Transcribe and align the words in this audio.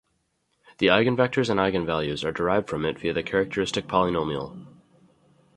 The 0.79 0.87
eigenvectors 0.87 1.47
and 1.47 1.59
eigenvalues 1.59 2.25
are 2.25 2.31
derived 2.31 2.67
from 2.67 2.87
it 2.87 2.97
via 2.97 3.13
the 3.13 3.21
characteristic 3.21 3.85
polynomial. 3.85 4.65